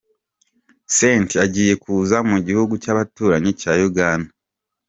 cent 0.97 1.29
agiye 1.45 1.73
kuza 1.83 2.17
mu 2.29 2.37
gihugu 2.47 2.73
cy'abaturanyi 2.83 3.51
cya 3.61 3.73
Uganda. 3.89 4.29